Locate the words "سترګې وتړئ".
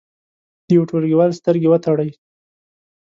1.39-2.09